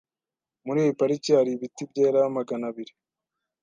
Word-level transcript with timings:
Muri 0.65 0.79
iyi 0.83 0.93
pariki 0.99 1.29
hari 1.37 1.49
ibiti 1.53 1.81
byera 1.91 2.19
magana 2.37 2.65
abiri. 2.71 2.93